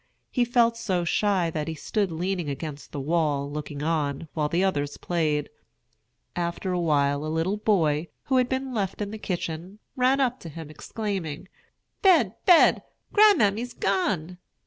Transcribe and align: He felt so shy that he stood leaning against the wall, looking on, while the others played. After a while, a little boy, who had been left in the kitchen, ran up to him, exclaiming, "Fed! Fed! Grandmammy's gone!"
He 0.31 0.45
felt 0.45 0.77
so 0.77 1.05
shy 1.05 1.51
that 1.51 1.67
he 1.67 1.75
stood 1.75 2.11
leaning 2.11 2.49
against 2.49 2.91
the 2.91 2.99
wall, 2.99 3.51
looking 3.51 3.83
on, 3.83 4.27
while 4.33 4.49
the 4.49 4.63
others 4.63 4.97
played. 4.97 5.47
After 6.35 6.71
a 6.73 6.79
while, 6.79 7.23
a 7.23 7.27
little 7.29 7.57
boy, 7.57 8.07
who 8.23 8.37
had 8.37 8.49
been 8.49 8.73
left 8.73 8.99
in 8.99 9.11
the 9.11 9.19
kitchen, 9.19 9.77
ran 9.95 10.19
up 10.19 10.39
to 10.39 10.49
him, 10.49 10.71
exclaiming, 10.71 11.47
"Fed! 12.01 12.33
Fed! 12.47 12.81
Grandmammy's 13.13 13.73
gone!" 13.75 14.39